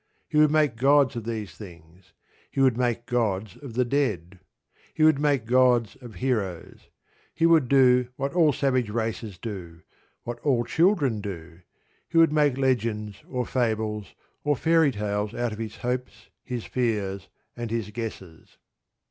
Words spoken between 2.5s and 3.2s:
would make